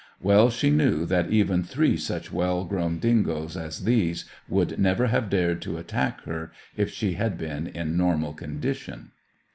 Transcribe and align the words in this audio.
Well 0.19 0.49
she 0.49 0.71
knew 0.71 1.05
that 1.05 1.29
even 1.29 1.61
three 1.61 1.95
such 1.95 2.31
well 2.31 2.65
grown 2.65 2.97
dingoes 2.97 3.55
as 3.55 3.83
these 3.83 4.25
would 4.49 4.79
never 4.79 5.05
have 5.05 5.29
dared 5.29 5.61
to 5.61 5.77
attack 5.77 6.21
her 6.23 6.51
if 6.75 6.89
she 6.91 7.13
had 7.13 7.37
been 7.37 7.67
in 7.67 7.95
normal 7.97 8.33
condition. 8.33 9.11